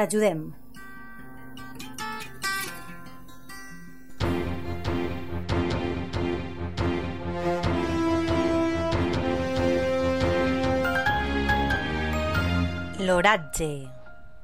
[0.00, 0.38] T'ajudem.
[12.98, 13.90] L'oratge.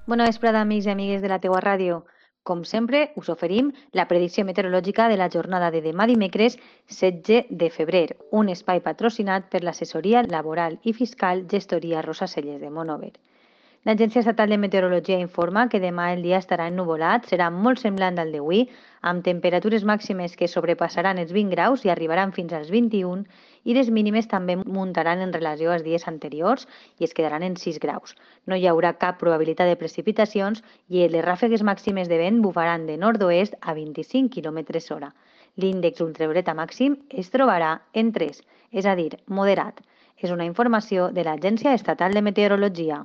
[0.05, 2.03] Bona vesprada, amics i amigues de la teua ràdio.
[2.45, 6.59] Com sempre, us oferim la predicció meteorològica de la jornada de demà dimecres
[6.98, 8.11] 16 de febrer,
[8.43, 13.15] un espai patrocinat per l'assessoria laboral i fiscal Gestoria Rosa Celles de Monover.
[13.87, 18.33] L'Agència Estatal de Meteorologia informa que demà el dia estarà ennuvolat, serà molt semblant al
[18.34, 18.65] d'avui,
[19.06, 23.23] amb temperatures màximes que sobrepassaran els 20 graus i arribaran fins als 21
[23.62, 26.67] i les mínimes també muntaran en relació als dies anteriors
[26.98, 28.17] i es quedaran en 6 graus.
[28.47, 32.98] No hi haurà cap probabilitat de precipitacions i les ràfegues màximes de vent bufaran de
[32.98, 35.12] nord-oest a 25 km hora.
[35.55, 38.42] L'índex ultravioleta màxim es trobarà en 3,
[38.73, 39.79] és a dir, moderat.
[40.19, 43.05] És una informació de l'Agència Estatal de Meteorologia.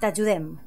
[0.00, 0.58] T'ajudem.